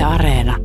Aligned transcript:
Yle 0.00 0.06
Areena. 0.06 0.56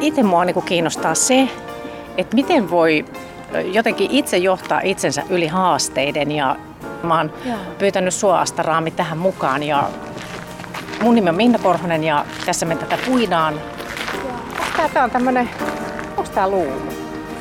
Itse 0.00 0.22
mua 0.22 0.44
niin 0.44 0.62
kiinnostaa 0.62 1.14
se, 1.14 1.48
että 2.16 2.34
miten 2.34 2.70
voi 2.70 3.04
jotenkin 3.72 4.10
itse 4.10 4.36
johtaa 4.36 4.80
itsensä 4.84 5.22
yli 5.30 5.46
haasteiden 5.46 6.32
ja 6.32 6.56
mä 7.02 7.16
oon 7.16 7.32
Joo. 7.44 7.56
pyytänyt 7.78 8.14
sua 8.14 8.40
Astaraami 8.40 8.90
tähän 8.90 9.18
mukaan 9.18 9.62
ja 9.62 9.90
mun 11.02 11.14
nimi 11.14 11.28
on 11.28 11.36
Minna 11.36 11.58
Korhonen 11.58 12.04
ja 12.04 12.24
tässä 12.46 12.66
me 12.66 12.76
tätä 12.76 12.98
puidaan. 13.06 13.54
Tää, 14.76 14.88
tää 14.88 15.04
on 15.04 15.10
tämmönen, 15.10 15.50
onks 16.16 16.30
tää 16.30 16.48
luumu? 16.48 16.90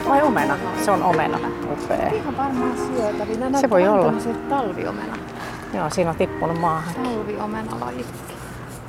Vai 0.08 0.22
omena? 0.22 0.58
Se 0.86 0.92
on 0.92 1.04
omena. 1.04 1.40
Upea. 1.72 2.08
Ihan 2.08 2.38
varmaan 2.38 2.78
syötävinä. 2.78 3.60
Se 3.60 3.70
voi 3.70 3.88
olla. 3.88 4.14
talviomena. 4.50 5.33
Joo, 5.74 5.90
siinä 5.90 6.10
on 6.10 6.16
tippunut 6.16 6.60
maahan. 6.60 6.94
Talviomena 6.94 7.80
laji. 7.80 8.06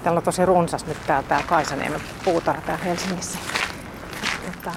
Täällä 0.03 0.19
on 0.19 0.25
tosi 0.25 0.47
runsas 0.47 0.87
nyt 0.87 0.97
tää, 1.07 1.23
tää 1.23 1.43
Kaisaniemen 1.47 2.01
puutarha 2.25 2.63
täällä 2.63 2.85
Helsingissä. 2.85 3.39
Mutta 4.47 4.73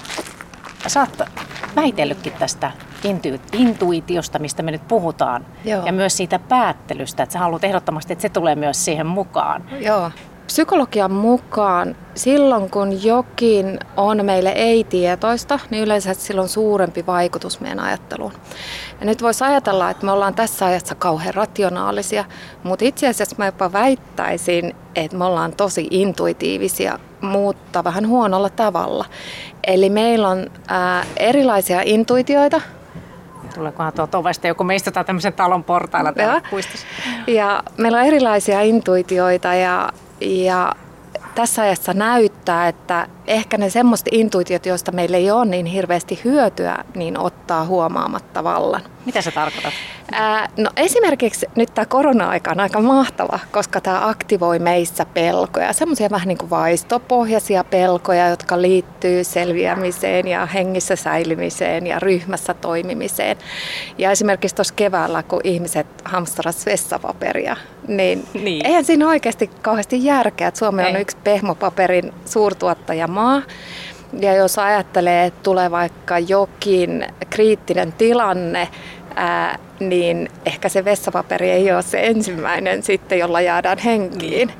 sä 0.87 0.99
oot 0.99 1.21
väitellytkin 1.75 2.33
tästä 2.33 2.71
intuitiosta, 3.53 4.39
mistä 4.39 4.63
me 4.63 4.71
nyt 4.71 4.87
puhutaan. 4.87 5.45
Joo. 5.65 5.85
Ja 5.85 5.93
myös 5.93 6.17
siitä 6.17 6.39
päättelystä, 6.39 7.23
että 7.23 7.33
sä 7.33 7.39
haluat 7.39 7.63
ehdottomasti, 7.63 8.13
että 8.13 8.21
se 8.21 8.29
tulee 8.29 8.55
myös 8.55 8.85
siihen 8.85 9.07
mukaan. 9.07 9.63
Joo. 9.79 10.11
Psykologian 10.47 11.11
mukaan 11.11 11.95
silloin, 12.15 12.69
kun 12.69 13.03
jokin 13.03 13.79
on 13.97 14.25
meille 14.25 14.49
ei-tietoista, 14.49 15.59
niin 15.69 15.83
yleensä 15.83 16.13
sillä 16.13 16.41
on 16.41 16.49
suurempi 16.49 17.05
vaikutus 17.05 17.59
meidän 17.59 17.79
ajatteluun. 17.79 18.33
Ja 18.99 19.05
nyt 19.05 19.21
voisi 19.21 19.43
ajatella, 19.43 19.89
että 19.89 20.05
me 20.05 20.11
ollaan 20.11 20.35
tässä 20.35 20.65
ajassa 20.65 20.95
kauhean 20.95 21.33
rationaalisia, 21.33 22.25
mutta 22.63 22.85
itse 22.85 23.07
asiassa 23.07 23.35
mä 23.39 23.45
jopa 23.45 23.73
väittäisin, 23.73 24.75
että 24.95 25.17
me 25.17 25.25
ollaan 25.25 25.55
tosi 25.55 25.87
intuitiivisia, 25.91 26.99
mutta 27.21 27.83
vähän 27.83 28.07
huonolla 28.07 28.49
tavalla. 28.49 29.05
Eli 29.67 29.89
meillä 29.89 30.27
on 30.27 30.47
ää, 30.67 31.03
erilaisia 31.17 31.81
intuitioita, 31.85 32.61
Tuleekohan 33.55 33.93
tuolta 33.93 34.17
ovesta 34.17 34.47
joku, 34.47 34.63
me 34.63 34.75
istutaan 34.75 35.05
tämmöisen 35.05 35.33
talon 35.33 35.63
portailla 35.63 36.13
täällä 36.13 36.41
puistossa. 36.49 36.87
Ja 37.27 37.63
meillä 37.77 37.97
on 37.97 38.05
erilaisia 38.05 38.61
intuitioita 38.61 39.53
ja 39.53 39.89
ja 40.21 40.75
tässä 41.35 41.61
ajassa 41.61 41.93
näyttää, 41.93 42.67
että 42.67 43.07
ehkä 43.27 43.57
ne 43.57 43.69
semmoista 43.69 44.09
intuitiot, 44.13 44.65
joista 44.65 44.91
meillä 44.91 45.17
ei 45.17 45.31
ole 45.31 45.45
niin 45.45 45.65
hirveästi 45.65 46.19
hyötyä, 46.23 46.83
niin 46.95 47.19
ottaa 47.19 47.65
huomaamatta 47.65 48.43
vallan. 48.43 48.81
Mitä 49.05 49.21
se 49.21 49.31
tarkoittaa? 49.31 49.71
Ää, 50.11 50.49
no 50.57 50.69
esimerkiksi 50.77 51.45
nyt 51.55 51.73
tämä 51.73 51.85
korona-aika 51.85 52.51
on 52.51 52.59
aika 52.59 52.81
mahtava, 52.81 53.39
koska 53.51 53.81
tämä 53.81 54.09
aktivoi 54.09 54.59
meissä 54.59 55.05
pelkoja. 55.05 55.73
Semmoisia 55.73 56.09
vähän 56.09 56.27
niin 56.27 56.37
kuin 56.37 56.49
vaistopohjaisia 56.49 57.63
pelkoja, 57.63 58.29
jotka 58.29 58.61
liittyy 58.61 59.23
selviämiseen 59.23 60.27
ja 60.27 60.45
hengissä 60.45 60.95
säilymiseen 60.95 61.87
ja 61.87 61.99
ryhmässä 61.99 62.53
toimimiseen. 62.53 63.37
Ja 63.97 64.11
esimerkiksi 64.11 64.55
tuossa 64.55 64.73
keväällä, 64.73 65.23
kun 65.23 65.41
ihmiset 65.43 65.87
hamstras 66.05 66.65
vessapaperia, 66.65 67.57
niin, 67.87 68.25
niin. 68.33 68.65
eihän 68.65 68.85
siinä 68.85 69.07
oikeasti 69.07 69.49
kauheasti 69.61 70.05
järkeä, 70.05 70.47
että 70.47 70.59
Suomi 70.59 70.81
Ei. 70.81 70.89
on 70.89 71.01
yksi 71.01 71.17
pehmopaperin 71.23 72.13
suurtuottajamaa. 73.17 73.41
Ja 74.19 74.35
jos 74.35 74.59
ajattelee, 74.59 75.25
että 75.25 75.39
tulee 75.43 75.71
vaikka 75.71 76.19
jokin 76.19 77.05
kriittinen 77.29 77.93
tilanne, 77.93 78.69
ää, 79.15 79.59
niin 79.79 80.29
ehkä 80.45 80.69
se 80.69 80.85
vessapaperi 80.85 81.49
ei 81.49 81.71
ole 81.71 81.81
se 81.81 81.99
ensimmäinen 82.03 82.83
sitten, 82.83 83.19
jolla 83.19 83.41
jäädään 83.41 83.77
henkiin. 83.77 84.51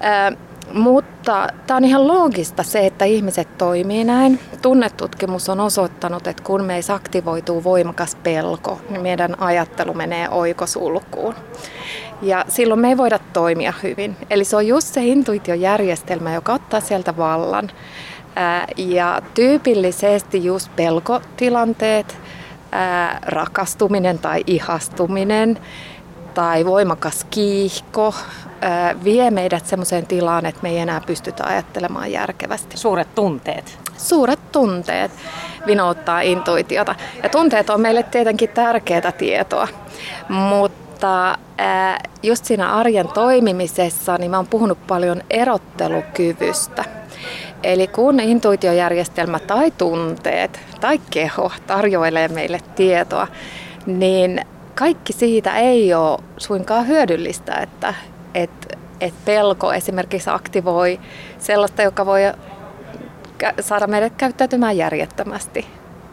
Ää, 0.00 0.32
mutta 0.72 1.48
tämä 1.66 1.76
on 1.76 1.84
ihan 1.84 2.08
loogista 2.08 2.62
se, 2.62 2.86
että 2.86 3.04
ihmiset 3.04 3.58
toimii 3.58 4.04
näin. 4.04 4.40
Tunnetutkimus 4.62 5.48
on 5.48 5.60
osoittanut, 5.60 6.26
että 6.26 6.42
kun 6.42 6.64
meissä 6.64 6.94
aktivoituu 6.94 7.64
voimakas 7.64 8.16
pelko, 8.22 8.80
niin 8.90 9.02
meidän 9.02 9.40
ajattelu 9.40 9.94
menee 9.94 10.28
oikosulkuun. 10.28 11.34
Ja 12.22 12.44
silloin 12.48 12.80
me 12.80 12.88
ei 12.88 12.96
voida 12.96 13.18
toimia 13.32 13.72
hyvin. 13.82 14.16
Eli 14.30 14.44
se 14.44 14.56
on 14.56 14.66
just 14.66 14.88
se 14.88 15.04
intuitiojärjestelmä, 15.04 16.34
joka 16.34 16.52
ottaa 16.52 16.80
sieltä 16.80 17.16
vallan. 17.16 17.70
Ja 18.76 19.22
tyypillisesti 19.34 20.44
just 20.44 20.76
pelkotilanteet, 20.76 22.18
rakastuminen 23.22 24.18
tai 24.18 24.44
ihastuminen 24.46 25.58
tai 26.34 26.64
voimakas 26.64 27.26
kiihko 27.30 28.14
vie 29.04 29.30
meidät 29.30 29.66
sellaiseen 29.66 30.06
tilaan, 30.06 30.46
että 30.46 30.60
me 30.62 30.68
ei 30.68 30.78
enää 30.78 31.00
pystytä 31.06 31.44
ajattelemaan 31.44 32.12
järkevästi. 32.12 32.76
Suuret 32.76 33.14
tunteet. 33.14 33.78
Suuret 33.96 34.52
tunteet 34.52 35.10
vinouttaa 35.66 36.20
intuitiota. 36.20 36.94
Ja 37.22 37.28
tunteet 37.28 37.70
on 37.70 37.80
meille 37.80 38.02
tietenkin 38.02 38.48
tärkeää 38.48 39.12
tietoa, 39.12 39.68
mutta 40.28 41.38
just 42.22 42.44
siinä 42.44 42.74
arjen 42.74 43.08
toimimisessa 43.08 44.18
niin 44.18 44.30
mä 44.30 44.36
oon 44.36 44.46
puhunut 44.46 44.86
paljon 44.86 45.22
erottelukyvystä. 45.30 46.84
Eli 47.62 47.86
kun 47.86 48.20
intuitiojärjestelmä 48.20 49.38
tai 49.38 49.70
tunteet 49.70 50.60
tai 50.80 51.00
keho 51.10 51.52
tarjoilee 51.66 52.28
meille 52.28 52.60
tietoa, 52.74 53.26
niin 53.86 54.40
kaikki 54.74 55.12
siitä 55.12 55.56
ei 55.56 55.94
ole 55.94 56.18
suinkaan 56.36 56.86
hyödyllistä, 56.86 57.54
että, 57.54 57.94
että, 58.34 58.76
että 59.00 59.20
pelko 59.24 59.72
esimerkiksi 59.72 60.30
aktivoi 60.30 61.00
sellaista, 61.38 61.82
joka 61.82 62.06
voi 62.06 62.20
saada 63.60 63.86
meidät 63.86 64.12
käyttäytymään 64.16 64.76
järjettömästi. 64.76 65.66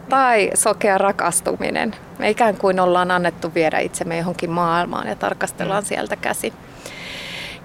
Tai 0.08 0.50
sokea 0.54 0.98
rakastuminen. 0.98 1.94
Me 2.18 2.30
ikään 2.30 2.56
kuin 2.56 2.80
ollaan 2.80 3.10
annettu 3.10 3.54
viedä 3.54 3.78
itsemme 3.78 4.18
johonkin 4.18 4.50
maailmaan 4.50 5.08
ja 5.08 5.16
tarkastellaan 5.16 5.82
mm. 5.82 5.86
sieltä 5.86 6.16
käsi. 6.16 6.52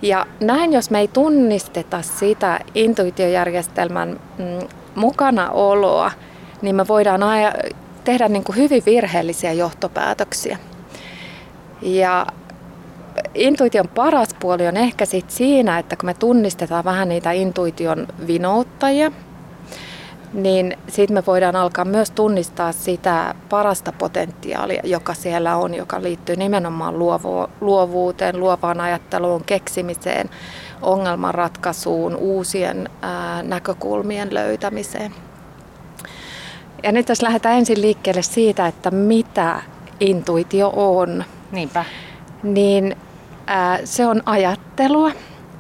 Ja 0.02 0.26
näin, 0.40 0.74
jos 0.74 0.90
me 0.90 1.00
ei 1.00 1.08
tunnisteta 1.08 2.02
sitä 2.02 2.60
intuitiojärjestelmän 2.76 4.20
mm, 4.38 4.68
mukana 4.96 5.50
oloa, 5.50 6.12
niin 6.62 6.76
me 6.76 6.88
voidaan 6.88 7.22
tehdä 8.04 8.28
niin 8.28 8.44
kuin 8.44 8.56
hyvin 8.56 8.84
virheellisiä 8.86 9.54
johtopäätöksiä. 9.54 10.58
Ja 11.82 12.28
intuition 13.36 13.88
paras 13.88 14.30
puoli 14.40 14.68
on 14.68 14.78
ehkä 14.78 15.06
sit 15.06 15.32
siinä, 15.32 15.80
että 15.80 15.96
kun 15.96 16.06
me 16.06 16.14
tunnistetaan 16.14 16.84
vähän 16.84 17.10
niitä 17.10 17.32
intuition 17.32 18.08
vinouttajia, 18.28 19.12
niin 20.34 20.78
sitten 20.88 21.14
me 21.14 21.24
voidaan 21.28 21.56
alkaa 21.56 21.86
myös 21.86 22.12
tunnistaa 22.12 22.72
sitä 22.72 23.36
parasta 23.50 23.92
potentiaalia, 23.92 24.82
joka 24.84 25.14
siellä 25.14 25.58
on, 25.58 25.74
joka 25.74 26.04
liittyy 26.04 26.36
nimenomaan 26.36 27.00
luovu- 27.00 27.50
luovuuteen, 27.62 28.40
luovaan 28.40 28.82
ajatteluun, 28.82 29.44
keksimiseen, 29.44 30.30
ongelmanratkaisuun, 30.82 32.16
uusien 32.16 32.90
näkökulmien 33.44 34.34
löytämiseen. 34.34 35.14
Ja 36.84 36.92
nyt 36.92 37.10
jos 37.10 37.22
lähdetään 37.22 37.58
ensin 37.58 37.82
liikkeelle 37.82 38.22
siitä, 38.22 38.68
että 38.68 38.92
mitä 38.92 39.62
intuitio 40.00 40.74
on, 40.76 41.24
Niinpä. 41.52 41.86
niin 42.44 42.96
ää, 43.48 43.80
se 43.84 44.08
on 44.08 44.22
ajattelua, 44.26 45.12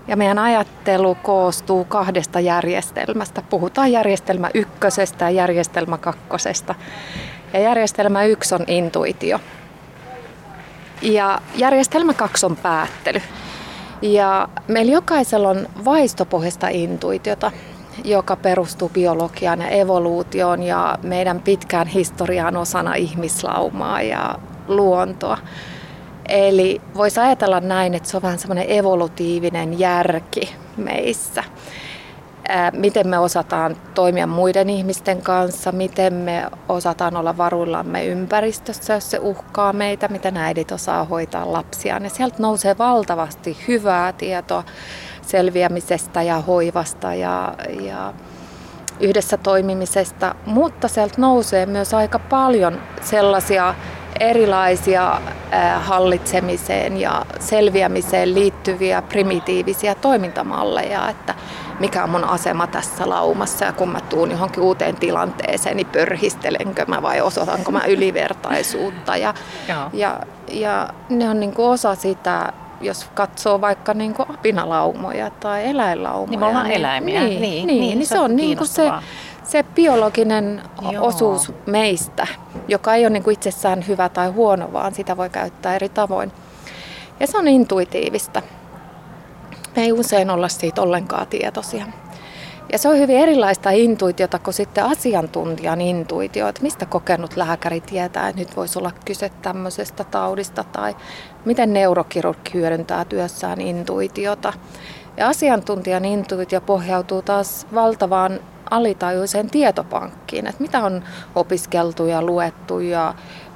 ja 0.07 0.17
meidän 0.17 0.39
ajattelu 0.39 1.15
koostuu 1.23 1.85
kahdesta 1.85 2.39
järjestelmästä. 2.39 3.41
Puhutaan 3.41 3.91
järjestelmä 3.91 4.49
ykkösestä 4.53 5.25
ja 5.25 5.31
järjestelmä 5.31 5.97
kakkosesta. 5.97 6.75
Ja 7.53 7.59
järjestelmä 7.59 8.23
yksi 8.23 8.55
on 8.55 8.63
intuitio. 8.67 9.39
Ja 11.01 11.41
järjestelmä 11.55 12.13
kaksi 12.13 12.45
on 12.45 12.55
päättely. 12.55 13.21
Ja 14.01 14.49
meillä 14.67 14.91
jokaisella 14.91 15.49
on 15.49 15.67
vaistopohjaista 15.85 16.67
intuitiota, 16.67 17.51
joka 18.03 18.35
perustuu 18.35 18.89
biologiaan 18.89 19.61
ja 19.61 19.69
evoluutioon 19.69 20.63
ja 20.63 20.97
meidän 21.03 21.41
pitkään 21.41 21.87
historiaan 21.87 22.57
osana 22.57 22.95
ihmislaumaa 22.95 24.01
ja 24.01 24.35
luontoa. 24.67 25.37
Eli 26.27 26.81
voisi 26.95 27.19
ajatella 27.19 27.59
näin, 27.59 27.93
että 27.93 28.09
se 28.09 28.17
on 28.17 28.23
vähän 28.23 28.39
semmoinen 28.39 28.71
evolutiivinen 28.71 29.79
järki 29.79 30.55
meissä. 30.77 31.43
miten 32.71 33.07
me 33.07 33.19
osataan 33.19 33.75
toimia 33.93 34.27
muiden 34.27 34.69
ihmisten 34.69 35.21
kanssa, 35.21 35.71
miten 35.71 36.13
me 36.13 36.45
osataan 36.69 37.17
olla 37.17 37.37
varuillamme 37.37 38.05
ympäristössä, 38.05 38.93
jos 38.93 39.11
se 39.11 39.19
uhkaa 39.19 39.73
meitä, 39.73 40.07
miten 40.07 40.37
äidit 40.37 40.71
osaa 40.71 41.03
hoitaa 41.03 41.53
lapsiaan. 41.53 42.03
Ja 42.03 42.09
sieltä 42.09 42.35
nousee 42.39 42.77
valtavasti 42.77 43.57
hyvää 43.67 44.13
tietoa 44.13 44.63
selviämisestä 45.21 46.21
ja 46.21 46.41
hoivasta 46.41 47.13
ja, 47.13 47.53
ja 47.81 48.13
yhdessä 48.99 49.37
toimimisesta, 49.37 50.35
mutta 50.45 50.87
sieltä 50.87 51.15
nousee 51.17 51.65
myös 51.65 51.93
aika 51.93 52.19
paljon 52.19 52.81
sellaisia 53.01 53.75
erilaisia 54.19 55.21
hallitsemiseen 55.79 56.97
ja 56.97 57.25
selviämiseen 57.39 58.35
liittyviä 58.35 59.01
primitiivisiä 59.01 59.95
toimintamalleja, 59.95 61.09
että 61.09 61.35
mikä 61.79 62.03
on 62.03 62.09
mun 62.09 62.23
asema 62.23 62.67
tässä 62.67 63.09
laumassa 63.09 63.65
ja 63.65 63.71
kun 63.71 63.89
mä 63.89 64.01
tuun 64.01 64.31
johonkin 64.31 64.63
uuteen 64.63 64.95
tilanteeseen, 64.95 65.77
niin 65.77 65.87
pörhistelenkö 65.87 66.85
mä 66.87 67.01
vai 67.01 67.21
osoitanko 67.21 67.71
mä 67.71 67.81
ylivertaisuutta. 67.87 69.17
Ja, 69.17 69.33
ja, 69.93 70.19
ja 70.51 70.89
ne 71.09 71.29
on 71.29 71.39
niin 71.39 71.53
kuin 71.53 71.67
osa 71.67 71.95
sitä 71.95 72.53
jos 72.81 73.09
katsoo 73.13 73.61
vaikka 73.61 73.93
niin 73.93 74.13
kuin 74.13 74.31
apinalaumoja 74.31 75.29
tai 75.29 75.65
eläinlaumoja. 75.69 76.29
Niin 76.29 76.39
me 76.39 76.45
ollaan 76.45 76.67
niin, 76.67 76.79
eläimiä. 76.79 77.23
Niin, 77.23 77.41
niin, 77.41 77.67
niin, 77.67 77.81
niin, 77.81 77.99
niin 77.99 78.07
se 78.07 78.19
on 78.19 78.35
niin 78.35 78.57
kuin 78.57 78.67
se, 78.67 78.91
se 79.47 79.63
biologinen 79.63 80.61
Joo. 80.91 81.05
osuus 81.05 81.51
meistä, 81.65 82.27
joka 82.67 82.95
ei 82.95 83.03
ole 83.03 83.09
niin 83.09 83.23
kuin 83.23 83.33
itsessään 83.33 83.87
hyvä 83.87 84.09
tai 84.09 84.29
huono, 84.29 84.73
vaan 84.73 84.95
sitä 84.95 85.17
voi 85.17 85.29
käyttää 85.29 85.75
eri 85.75 85.89
tavoin. 85.89 86.31
Ja 87.19 87.27
se 87.27 87.37
on 87.37 87.47
intuitiivista. 87.47 88.41
Me 89.75 89.83
ei 89.83 89.91
usein 89.91 90.29
olla 90.29 90.47
siitä 90.47 90.81
ollenkaan 90.81 91.27
tietoisia. 91.27 91.85
Ja 92.71 92.77
se 92.77 92.89
on 92.89 92.97
hyvin 92.97 93.17
erilaista 93.17 93.69
intuitiota 93.69 94.39
kuin 94.39 94.53
sitten 94.53 94.83
asiantuntijan 94.83 95.81
intuitio, 95.81 96.47
että 96.47 96.61
mistä 96.61 96.85
kokenut 96.85 97.37
lääkäri 97.37 97.81
tietää, 97.81 98.29
että 98.29 98.39
nyt 98.39 98.55
voisi 98.55 98.79
olla 98.79 98.91
kyse 99.05 99.31
tämmöisestä 99.41 100.03
taudista 100.03 100.63
tai 100.63 100.95
miten 101.45 101.73
neurokirurgi 101.73 102.53
hyödyntää 102.53 103.05
työssään 103.05 103.61
intuitiota. 103.61 104.53
Ja 105.17 105.27
asiantuntijan 105.27 106.05
intuitio 106.05 106.61
pohjautuu 106.61 107.21
taas 107.21 107.67
valtavaan 107.73 108.39
alitajuiseen 108.69 109.49
tietopankkiin, 109.49 110.47
että 110.47 110.61
mitä 110.61 110.83
on 110.83 111.03
opiskeltu 111.35 112.05
ja 112.05 112.21
luettu 112.21 112.79
ja 112.79 113.13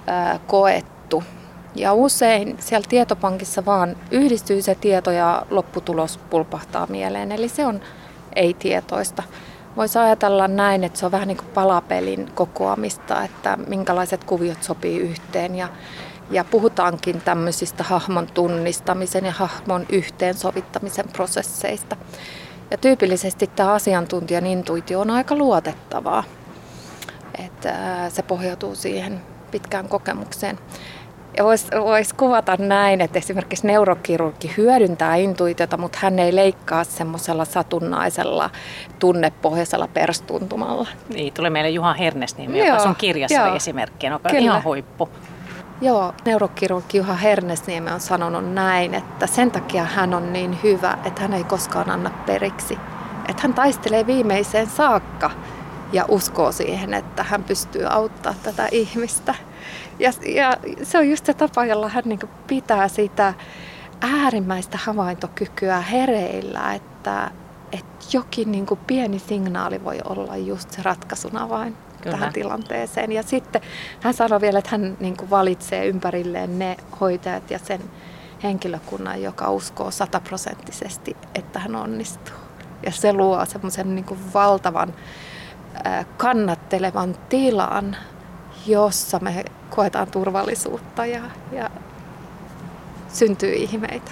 ää, 0.07 0.39
koettu. 0.47 1.23
Ja 1.75 1.93
usein 1.93 2.55
siellä 2.59 2.85
tietopankissa 2.89 3.65
vaan 3.65 3.95
yhdistyy 4.11 4.61
se 4.61 4.75
tieto 4.75 5.11
ja 5.11 5.45
lopputulos 5.49 6.17
pulpahtaa 6.17 6.87
mieleen, 6.87 7.31
eli 7.31 7.49
se 7.49 7.65
on 7.65 7.81
ei-tietoista. 8.35 9.23
Voisi 9.77 9.99
ajatella 9.99 10.47
näin, 10.47 10.83
että 10.83 10.99
se 10.99 11.05
on 11.05 11.11
vähän 11.11 11.27
niin 11.27 11.37
kuin 11.37 11.49
palapelin 11.53 12.31
kokoamista, 12.35 13.23
että 13.23 13.57
minkälaiset 13.67 14.23
kuviot 14.23 14.63
sopii 14.63 14.99
yhteen 14.99 15.55
ja, 15.55 15.67
ja 16.31 16.43
puhutaankin 16.43 17.21
tämmöisistä 17.21 17.83
hahmon 17.83 18.27
tunnistamisen 18.33 19.25
ja 19.25 19.31
hahmon 19.31 19.85
yhteensovittamisen 19.89 21.05
prosesseista. 21.13 21.97
Ja 22.71 22.77
tyypillisesti 22.77 23.47
tämä 23.55 23.73
asiantuntijan 23.73 24.45
intuitio 24.45 24.99
on 24.99 25.09
aika 25.09 25.35
luotettavaa. 25.35 26.23
Että 27.45 27.73
se 28.09 28.23
pohjautuu 28.23 28.75
siihen 28.75 29.21
pitkään 29.51 29.87
kokemukseen. 29.87 30.59
Ja 31.37 31.43
voisi 31.43 31.67
vois 31.83 32.13
kuvata 32.13 32.57
näin, 32.59 33.01
että 33.01 33.19
esimerkiksi 33.19 33.67
neurokirurgi 33.67 34.53
hyödyntää 34.57 35.15
intuitiota, 35.15 35.77
mutta 35.77 35.97
hän 36.01 36.19
ei 36.19 36.35
leikkaa 36.35 36.83
semmoisella 36.83 37.45
satunnaisella 37.45 38.49
tunnepohjaisella 38.99 39.87
perstuntumalla. 39.87 40.87
Niin, 41.09 41.33
tulee 41.33 41.49
meille 41.49 41.69
Juha 41.69 41.93
Hernesniemi, 41.93 42.67
joka 42.67 42.83
on 42.83 42.95
kirjassa 42.95 43.41
joo, 43.41 43.55
esimerkki, 43.55 44.07
joka 44.07 44.29
on 44.29 44.35
ihan 44.35 44.63
huippu. 44.63 45.09
Joo, 45.81 46.13
neurokirurgi 46.25 46.97
Juha 46.97 47.13
Hernesniemi 47.13 47.91
on 47.91 47.99
sanonut 47.99 48.53
näin, 48.53 48.93
että 48.93 49.27
sen 49.27 49.51
takia 49.51 49.83
hän 49.83 50.13
on 50.13 50.33
niin 50.33 50.59
hyvä, 50.63 50.97
että 51.05 51.21
hän 51.21 51.33
ei 51.33 51.43
koskaan 51.43 51.89
anna 51.89 52.09
periksi. 52.25 52.77
Että 53.29 53.41
hän 53.41 53.53
taistelee 53.53 54.07
viimeiseen 54.07 54.69
saakka 54.69 55.31
ja 55.93 56.05
uskoo 56.07 56.51
siihen, 56.51 56.93
että 56.93 57.23
hän 57.23 57.43
pystyy 57.43 57.85
auttamaan 57.89 58.41
tätä 58.43 58.67
ihmistä. 58.71 59.35
Ja, 59.99 60.11
ja 60.35 60.57
se 60.83 60.97
on 60.97 61.09
just 61.09 61.25
se 61.25 61.33
tapa, 61.33 61.65
jolla 61.65 61.89
hän 61.89 62.03
niin 62.05 62.19
pitää 62.47 62.87
sitä 62.87 63.33
äärimmäistä 64.01 64.77
havaintokykyä 64.83 65.81
hereillä, 65.81 66.73
että, 66.73 67.31
että 67.71 68.05
jokin 68.13 68.51
niin 68.51 68.65
pieni 68.87 69.19
signaali 69.19 69.83
voi 69.83 69.99
olla 70.09 70.37
just 70.37 70.71
se 70.71 70.81
ratkaisuna 70.83 71.49
vain 71.49 71.77
Kyllä. 72.01 72.17
tähän 72.17 72.33
tilanteeseen. 72.33 73.11
Ja 73.11 73.23
sitten 73.23 73.61
hän 74.01 74.13
sanoi 74.13 74.41
vielä, 74.41 74.59
että 74.59 74.71
hän 74.71 74.97
niin 74.99 75.15
valitsee 75.29 75.85
ympärilleen 75.87 76.59
ne 76.59 76.77
hoitajat 77.01 77.51
ja 77.51 77.59
sen 77.59 77.81
henkilökunnan, 78.43 79.21
joka 79.21 79.51
uskoo 79.51 79.91
sataprosenttisesti, 79.91 81.17
että 81.35 81.59
hän 81.59 81.75
onnistuu. 81.75 82.35
Ja 82.85 82.91
se 82.91 83.13
luo 83.13 83.45
semmoisen 83.45 83.95
niin 83.95 84.33
valtavan 84.33 84.93
kannattelevan 86.17 87.15
tilan, 87.29 87.95
jossa 88.67 89.19
me 89.19 89.45
koetaan 89.69 90.11
turvallisuutta 90.11 91.05
ja, 91.05 91.21
ja 91.51 91.69
syntyy 93.13 93.53
ihmeitä. 93.53 94.11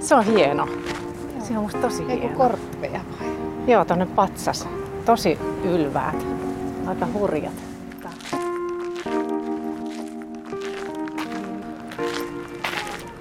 Se 0.00 0.14
on 0.14 0.24
hieno. 0.24 0.68
Se 1.52 1.58
on 1.58 1.64
musta 1.64 1.78
tosi 1.80 2.02
Eiku 2.02 2.20
hieno. 2.20 2.36
korppeja 2.36 3.00
vai? 3.20 3.28
Joo, 3.66 3.84
tonne 3.84 4.06
patsas. 4.06 4.68
Tosi 5.04 5.38
ylväät. 5.64 6.26
Aika 6.86 7.06
hurjat. 7.14 7.52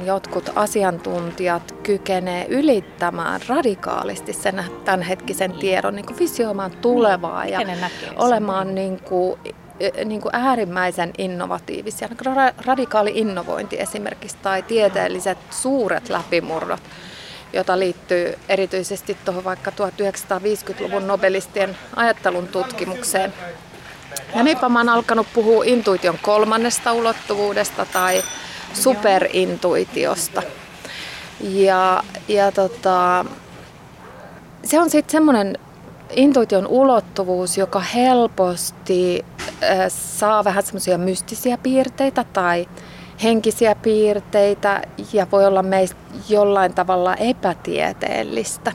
jotkut 0.05 0.49
asiantuntijat 0.55 1.75
kykenee 1.83 2.45
ylittämään 2.49 3.41
radikaalisti 3.47 4.33
sen 4.33 4.63
tämänhetkisen 4.85 5.51
tiedon, 5.51 5.95
niin 5.95 6.05
kuin 6.05 6.19
visioimaan 6.19 6.71
tulevaa 6.71 7.45
ja 7.45 7.59
olemaan 8.15 8.75
niin 8.75 8.99
kuin, 8.99 9.39
e, 9.79 10.05
niin 10.05 10.21
kuin 10.21 10.35
äärimmäisen 10.35 11.11
innovatiivisia. 11.17 12.07
Niin 12.07 12.53
radikaali 12.65 13.11
innovointi 13.15 13.79
esimerkiksi 13.79 14.37
tai 14.41 14.61
tieteelliset 14.61 15.37
suuret 15.49 16.09
läpimurrot, 16.09 16.81
jota 17.53 17.79
liittyy 17.79 18.37
erityisesti 18.49 19.17
tuohon 19.25 19.43
vaikka 19.43 19.71
1950-luvun 19.71 21.07
nobelistien 21.07 21.77
ajattelun 21.95 22.47
tutkimukseen. 22.47 23.33
Ja 24.35 24.43
niinpä 24.43 24.69
mä 24.69 24.79
oon 24.79 24.89
alkanut 24.89 25.27
puhua 25.33 25.63
intuition 25.63 26.19
kolmannesta 26.21 26.93
ulottuvuudesta 26.93 27.85
tai 27.85 28.23
superintuitiosta. 28.73 30.43
Ja, 31.39 32.03
ja 32.27 32.51
tota, 32.51 33.25
se 34.63 34.79
on 34.79 34.89
sitten 34.89 35.11
semmoinen 35.11 35.57
intuition 36.15 36.67
ulottuvuus, 36.67 37.57
joka 37.57 37.79
helposti 37.79 39.25
äh, 39.63 39.77
saa 39.87 40.43
vähän 40.43 40.63
semmoisia 40.63 40.97
mystisiä 40.97 41.57
piirteitä 41.57 42.25
tai 42.33 42.67
henkisiä 43.23 43.75
piirteitä 43.75 44.81
ja 45.13 45.27
voi 45.31 45.45
olla 45.45 45.63
meistä 45.63 45.97
jollain 46.29 46.73
tavalla 46.73 47.15
epätieteellistä. 47.15 48.71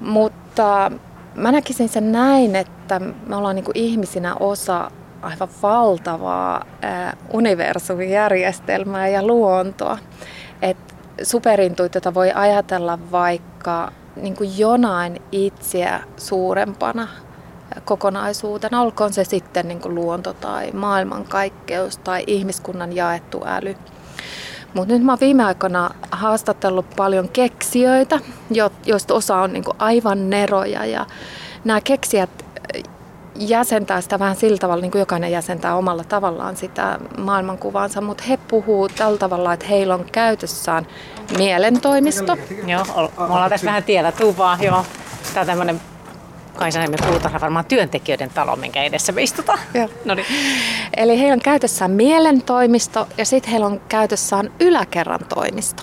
Mutta 0.00 0.92
mä 1.34 1.52
näkisin 1.52 1.88
sen 1.88 2.12
näin, 2.12 2.56
että 2.56 3.00
me 3.26 3.36
ollaan 3.36 3.56
niin 3.56 3.64
ihmisinä 3.74 4.34
osa 4.34 4.90
aivan 5.22 5.48
valtavaa 5.62 6.64
universumijärjestelmää 7.32 9.08
ja 9.08 9.26
luontoa. 9.26 9.98
Et 10.62 10.94
superintuitiota 11.22 12.14
voi 12.14 12.32
ajatella 12.34 12.98
vaikka 13.12 13.92
niin 14.16 14.36
jonain 14.56 15.22
itseä 15.32 16.00
suurempana 16.16 17.08
kokonaisuutena, 17.84 18.82
olkoon 18.82 19.12
se 19.12 19.24
sitten 19.24 19.68
niin 19.68 19.80
kuin 19.80 19.94
luonto 19.94 20.32
tai 20.32 20.72
maailmankaikkeus 20.72 21.98
tai 21.98 22.24
ihmiskunnan 22.26 22.96
jaettu 22.96 23.42
äly. 23.46 23.76
Mutta 24.74 24.94
nyt 24.94 25.02
mä 25.02 25.12
oon 25.12 25.20
viime 25.20 25.44
aikoina 25.44 25.90
haastatellut 26.10 26.86
paljon 26.96 27.28
keksijöitä, 27.28 28.20
joista 28.86 29.14
osa 29.14 29.36
on 29.36 29.52
niin 29.52 29.64
kuin 29.64 29.76
aivan 29.78 30.30
neroja 30.30 30.84
ja 30.84 31.06
nämä 31.64 31.80
keksijät 31.80 32.30
jäsentää 33.34 34.00
sitä 34.00 34.18
vähän 34.18 34.36
sillä 34.36 34.58
tavalla, 34.58 34.82
niin 34.82 34.90
kuin 34.90 35.00
jokainen 35.00 35.32
jäsentää 35.32 35.76
omalla 35.76 36.04
tavallaan 36.04 36.56
sitä 36.56 36.98
maailmankuvaansa, 37.18 38.00
mutta 38.00 38.24
he 38.28 38.38
puhuu 38.48 38.88
tällä 38.88 39.18
tavalla, 39.18 39.52
että 39.52 39.66
heillä 39.66 39.94
on 39.94 40.04
käytössään 40.12 40.86
mielentoimisto. 41.36 42.36
Joo, 42.66 42.84
me 43.18 43.24
ollaan 43.24 43.50
tässä 43.50 43.66
vähän 43.66 43.84
tiellä, 43.84 44.12
tuu 44.12 44.36
vaan, 44.36 44.62
joo. 44.62 44.84
Tämä 45.34 45.40
on 45.40 45.46
tämmöinen 45.46 45.80
Kaisaniemen 46.58 46.98
puutarha 47.08 47.40
varmaan 47.40 47.64
työntekijöiden 47.64 48.30
talo, 48.30 48.56
minkä 48.56 48.82
edessä 48.82 49.12
me 49.12 49.22
istutaan. 49.22 49.58
No 50.04 50.14
niin. 50.14 50.26
Eli 50.96 51.18
heillä 51.18 51.32
on 51.32 51.40
käytössään 51.40 51.90
mielentoimisto 51.90 53.08
ja 53.16 53.24
sitten 53.24 53.50
heillä 53.50 53.66
on 53.66 53.80
käytössään 53.88 54.52
yläkerran 54.60 55.20
toimisto. 55.34 55.82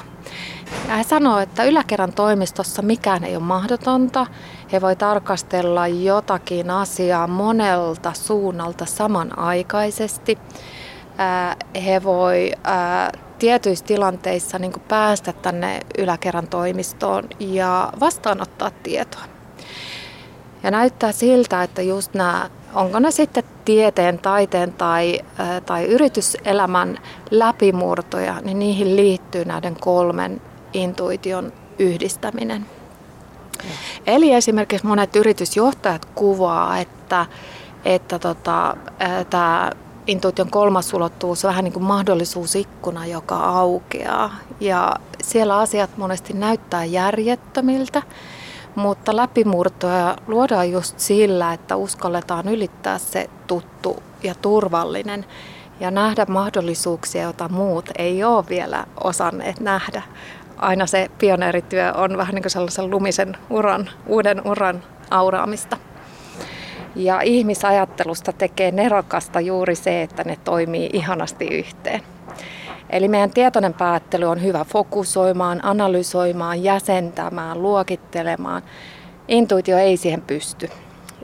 Ja 0.88 0.96
he 0.96 1.03
sanoo, 1.03 1.39
että 1.39 1.63
yläkerran 1.63 2.13
toimistossa 2.13 2.82
mikään 2.82 3.24
ei 3.24 3.36
ole 3.36 3.44
mahdotonta. 3.44 4.27
He 4.72 4.82
voi 4.82 4.96
tarkastella 4.96 5.88
jotakin 5.88 6.70
asiaa 6.70 7.27
monelta 7.27 8.13
suunnalta 8.13 8.86
samanaikaisesti. 8.86 10.38
He 11.86 12.03
voi 12.03 12.51
tietyissä 13.39 13.86
tilanteissa 13.86 14.60
niin 14.60 14.74
päästä 14.88 15.34
tänne 15.34 15.79
yläkerran 15.98 16.48
toimistoon 16.48 17.24
ja 17.39 17.94
vastaanottaa 18.00 18.72
tietoa. 18.84 19.24
Ja 20.63 20.71
näyttää 20.71 21.12
siltä, 21.12 21.63
että 21.63 21.81
just 21.81 22.13
nämä, 22.13 22.50
onko 22.74 23.00
ne 23.00 23.12
sitten 23.12 23.43
tieteen, 23.65 24.19
taiteen 24.19 24.74
tai, 24.74 25.19
tai 25.65 25.85
yrityselämän 25.85 26.97
läpimurtoja, 27.31 28.41
niin 28.41 28.59
niihin 28.59 28.95
liittyy 28.95 29.45
näiden 29.45 29.75
kolmen 29.79 30.41
intuition 30.74 31.53
yhdistäminen. 31.79 32.65
Eli 34.07 34.33
esimerkiksi 34.33 34.88
monet 34.88 35.15
yritysjohtajat 35.15 36.05
kuvaa, 36.05 36.77
että, 36.77 37.25
että 37.85 38.19
tota, 38.19 38.77
tämä 39.29 39.71
intuition 40.07 40.50
kolmas 40.50 40.93
ulottuvuus 40.93 41.45
on 41.45 41.50
vähän 41.50 41.63
niin 41.63 41.74
kuin 41.74 41.83
mahdollisuusikkuna, 41.83 43.05
joka 43.05 43.38
aukeaa. 43.38 44.35
Ja 44.59 44.95
siellä 45.24 45.57
asiat 45.57 45.97
monesti 45.97 46.33
näyttää 46.33 46.85
järjettömiltä, 46.85 48.01
mutta 48.75 49.15
läpimurtoja 49.15 50.17
luodaan 50.27 50.72
just 50.72 51.00
sillä, 51.00 51.53
että 51.53 51.75
uskalletaan 51.75 52.48
ylittää 52.48 52.98
se 52.98 53.29
tuttu 53.48 54.03
ja 54.24 54.36
turvallinen 54.41 55.25
ja 55.79 55.91
nähdä 55.91 56.25
mahdollisuuksia, 56.29 57.24
joita 57.24 57.50
muut 57.50 57.89
ei 57.98 58.24
ole 58.24 58.44
vielä 58.50 58.86
osanneet 59.03 59.60
nähdä. 59.60 60.01
Aina 60.58 60.86
se 60.86 61.12
pioneerityö 61.20 61.94
on 61.94 62.17
vähän 62.17 62.36
niin 62.36 62.44
kuin 62.44 62.51
sellaisen 62.51 62.91
lumisen 62.91 63.38
uran, 63.50 63.89
uuden 64.08 64.41
uran 64.48 64.84
auraamista. 65.12 65.77
Ja 66.96 67.22
ihmisajattelusta 67.22 68.34
tekee 68.34 68.72
nerokasta 68.72 69.39
juuri 69.39 69.75
se, 69.75 70.01
että 70.01 70.24
ne 70.24 70.38
toimii 70.44 70.89
ihanasti 70.94 71.46
yhteen. 71.46 72.01
Eli 72.89 73.07
meidän 73.07 73.29
tietoinen 73.29 73.73
päättely 73.73 74.25
on 74.25 74.43
hyvä 74.43 74.63
fokusoimaan, 74.63 75.59
analysoimaan, 75.65 76.63
jäsentämään, 76.63 77.61
luokittelemaan. 77.61 78.61
Intuitio 79.27 79.77
ei 79.77 79.97
siihen 79.97 80.21
pysty. 80.21 80.69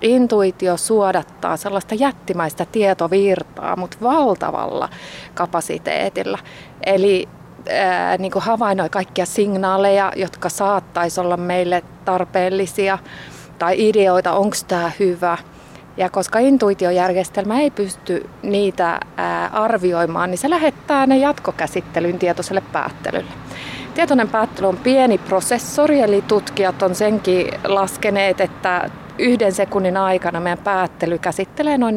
Intuitio 0.02 0.78
suodattaa 0.78 1.58
sellaista 1.58 1.96
jättimäistä 1.96 2.66
tietovirtaa, 2.66 3.76
mutta 3.76 3.98
valtavalla 4.02 4.90
kapasiteetilla. 5.34 6.40
Eli 6.86 7.30
ää, 7.70 8.18
niin 8.18 8.32
kuin 8.32 8.44
havainnoi 8.44 8.90
kaikkia 8.90 9.26
signaaleja, 9.26 10.12
jotka 10.16 10.50
saattaisi 10.50 11.20
olla 11.20 11.38
meille 11.38 11.84
tarpeellisia, 12.06 12.98
tai 13.60 13.90
ideoita, 13.90 14.34
onko 14.34 14.56
tämä 14.68 14.92
hyvä– 15.00 15.38
ja 15.98 16.10
koska 16.10 16.40
intuitiojärjestelmä 16.40 17.60
ei 17.60 17.72
pysty 17.72 18.30
niitä 18.44 19.00
arvioimaan, 19.52 20.32
niin 20.32 20.38
se 20.38 20.50
lähettää 20.50 21.08
ne 21.08 21.18
jatkokäsittelyyn 21.18 22.20
tietoiselle 22.20 22.64
päättelylle. 22.72 23.32
Tietoinen 23.94 24.30
päättely 24.30 24.68
on 24.68 24.78
pieni 24.78 25.18
prosessori, 25.18 26.00
eli 26.00 26.24
tutkijat 26.28 26.82
on 26.82 26.96
senkin 26.96 27.48
laskeneet, 27.64 28.42
että 28.42 28.90
yhden 29.18 29.52
sekunnin 29.52 29.98
aikana 29.98 30.40
meidän 30.40 30.58
päättely 30.58 31.18
käsittelee 31.18 31.78
noin 31.78 31.96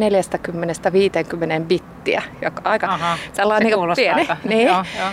40-50 1.60 1.64
bittiä, 1.64 2.22
joka 2.42 2.62
aika 2.64 2.86
Aha, 2.86 3.18
sellainen 3.32 3.70
se 3.70 3.76
niin 3.76 3.94
pieni. 3.96 4.20
Aika. 4.20 4.36
Niin. 4.44 4.68
Joo, 4.68 4.84
joo. 4.98 5.08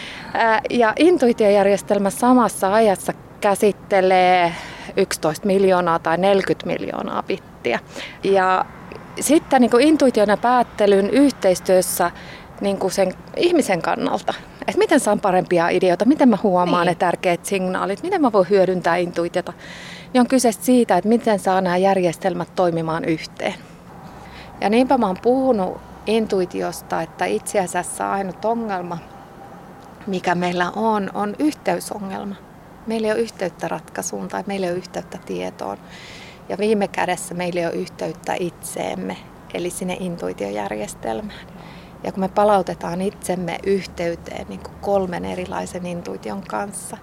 Ja 0.69 0.93
intuitiojärjestelmä 0.99 2.09
samassa 2.09 2.73
ajassa 2.73 3.13
käsittelee 3.41 4.53
11 4.97 5.47
miljoonaa 5.47 5.99
tai 5.99 6.17
40 6.17 6.67
miljoonaa 6.67 7.23
bittiä. 7.23 7.50
Ja 8.23 8.65
sitten 9.19 9.61
niin 9.61 9.71
kuin 9.71 9.87
intuition 9.87 10.29
ja 10.29 10.37
päättelyn 10.37 11.09
yhteistyössä 11.09 12.11
niin 12.61 12.77
kuin 12.77 12.91
sen 12.91 13.13
ihmisen 13.37 13.81
kannalta, 13.81 14.33
että 14.67 14.77
miten 14.77 14.99
saan 14.99 15.19
parempia 15.19 15.69
ideoita, 15.69 16.05
miten 16.05 16.29
mä 16.29 16.37
huomaan 16.43 16.87
niin. 16.87 16.91
ne 16.91 16.95
tärkeät 16.95 17.45
signaalit, 17.45 18.03
miten 18.03 18.21
mä 18.21 18.31
voin 18.31 18.49
hyödyntää 18.49 18.95
intuitiota, 18.95 19.53
niin 20.13 20.21
on 20.21 20.27
kyse 20.27 20.51
siitä, 20.51 20.97
että 20.97 21.09
miten 21.09 21.39
saa 21.39 21.61
nämä 21.61 21.77
järjestelmät 21.77 22.55
toimimaan 22.55 23.05
yhteen. 23.05 23.55
Ja 24.61 24.69
niinpä 24.69 24.97
mä 24.97 25.07
oon 25.07 25.17
puhunut 25.21 25.81
intuitiosta, 26.05 27.01
että 27.01 27.25
itse 27.25 27.59
asiassa 27.59 28.11
ainut 28.11 28.45
ongelma, 28.45 28.97
mikä 30.07 30.35
meillä 30.35 30.71
on, 30.75 31.09
on 31.13 31.35
yhteysongelma. 31.39 32.35
Meillä 32.87 33.07
ei 33.07 33.13
ole 33.13 33.21
yhteyttä 33.21 33.67
ratkaisuun 33.67 34.27
tai 34.27 34.43
meillä 34.47 34.67
ei 34.67 34.71
ole 34.71 34.77
yhteyttä 34.77 35.17
tietoon. 35.25 35.77
Ja 36.51 36.57
viime 36.57 36.87
kädessä 36.87 37.33
meillä 37.33 37.59
ei 37.59 37.65
ole 37.65 37.73
yhteyttä 37.73 38.35
itseemme, 38.39 39.17
eli 39.53 39.69
sinne 39.69 39.97
intuitiojärjestelmään. 39.99 41.47
Ja 42.03 42.11
kun 42.11 42.19
me 42.19 42.27
palautetaan 42.27 43.01
itsemme 43.01 43.57
yhteyteen 43.65 44.45
niin 44.49 44.59
kuin 44.59 44.75
kolmen 44.81 45.25
erilaisen 45.25 45.85
intuition 45.85 46.43
kanssa, 46.47 46.97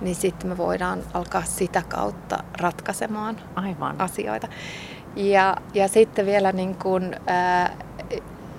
niin 0.00 0.14
sitten 0.14 0.50
me 0.50 0.56
voidaan 0.56 1.02
alkaa 1.14 1.42
sitä 1.44 1.82
kautta 1.88 2.44
ratkaisemaan 2.60 3.36
Aivan. 3.54 4.00
asioita. 4.00 4.48
Ja, 5.16 5.56
ja 5.74 5.88
sitten 5.88 6.26
vielä 6.26 6.52
niin 6.52 6.74
kuin, 6.74 7.16
ää, 7.26 7.76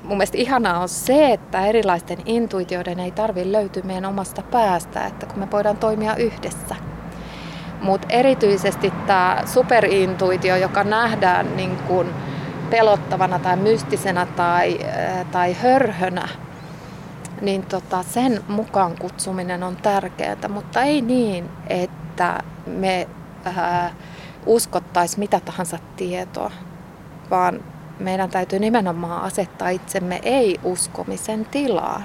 mun 0.03 0.17
mielestä 0.17 0.37
ihanaa 0.37 0.79
on 0.79 0.89
se, 0.89 1.31
että 1.33 1.65
erilaisten 1.65 2.17
intuitioiden 2.25 2.99
ei 2.99 3.11
tarvitse 3.11 3.51
löytyä 3.51 3.83
meidän 3.83 4.05
omasta 4.05 4.41
päästä, 4.41 5.05
että 5.05 5.25
kun 5.25 5.39
me 5.39 5.51
voidaan 5.51 5.77
toimia 5.77 6.15
yhdessä. 6.15 6.86
Mutta 7.81 8.07
erityisesti 8.09 8.93
tämä 9.07 9.41
superintuitio, 9.45 10.55
joka 10.55 10.83
nähdään 10.83 11.57
niin 11.57 11.77
kuin 11.77 12.09
pelottavana 12.69 13.39
tai 13.39 13.57
mystisenä 13.57 14.25
tai, 14.25 14.79
äh, 14.83 15.25
tai 15.31 15.53
hörhönä, 15.53 16.27
niin 17.41 17.63
tota, 17.63 18.03
sen 18.03 18.43
mukaan 18.47 18.95
kutsuminen 18.99 19.63
on 19.63 19.75
tärkeää, 19.75 20.47
mutta 20.49 20.81
ei 20.81 21.01
niin, 21.01 21.49
että 21.67 22.43
me 22.65 23.07
äh, 23.47 23.91
uskottaisiin 24.45 25.19
mitä 25.19 25.39
tahansa 25.39 25.79
tietoa, 25.95 26.51
vaan 27.29 27.63
meidän 27.99 28.29
täytyy 28.29 28.59
nimenomaan 28.59 29.23
asettaa 29.23 29.69
itsemme 29.69 30.19
ei-uskomisen 30.23 31.45
tilaan, 31.45 32.03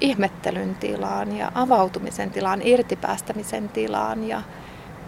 ihmettelyn 0.00 0.74
tilaan 0.74 1.36
ja 1.36 1.52
avautumisen 1.54 2.30
tilaan, 2.30 2.60
irtipäästämisen 2.62 3.68
tilaan 3.68 4.28
ja, 4.28 4.42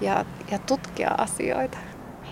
ja, 0.00 0.24
ja 0.50 0.58
tutkia 0.58 1.10
asioita. 1.18 1.78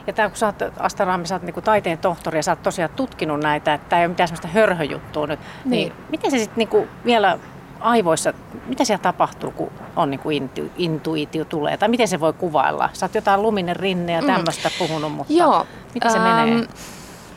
Ja 0.06 0.12
tämä, 0.12 0.28
kun 0.28 0.38
sä 0.38 0.46
oot, 0.46 0.56
Asta 0.78 1.04
Raami, 1.04 1.26
sä 1.26 1.34
oot 1.34 1.42
niin 1.42 1.54
taiteen 1.64 1.98
tohtori 1.98 2.38
ja 2.38 2.42
sä 2.42 2.52
oot 2.52 2.62
tosiaan 2.62 2.90
tutkinut 2.96 3.40
näitä, 3.40 3.75
että 3.75 3.88
tämä 3.88 4.00
ei 4.00 4.06
ole 4.06 4.08
mitään 4.08 4.28
sellaista 4.28 4.48
hörhöjuttua 4.48 5.26
nyt, 5.26 5.40
niin, 5.64 5.70
niin 5.70 5.92
miten 6.10 6.30
se 6.30 6.38
sitten 6.38 6.68
niin 6.72 6.88
vielä 7.04 7.38
aivoissa, 7.80 8.32
mitä 8.66 8.84
siellä 8.84 9.02
tapahtuu, 9.02 9.50
kun 9.50 9.72
on 9.96 10.10
niin 10.10 10.20
kuin 10.20 10.37
intu, 10.37 10.62
intuitio 10.76 11.44
tulee? 11.44 11.76
Tai 11.76 11.88
miten 11.88 12.08
se 12.08 12.20
voi 12.20 12.32
kuvailla? 12.32 12.90
Sä 12.92 13.06
oot 13.06 13.14
jotain 13.14 13.42
luminen 13.42 13.76
rinne 13.76 14.12
ja 14.12 14.22
tämmöistä 14.22 14.68
mm. 14.68 14.75
puhunut, 14.78 15.12
mutta 15.12 15.32
Joo, 15.32 15.66
miten 15.94 16.10
se 16.10 16.18
ähm, 16.18 16.26
menee? 16.26 16.66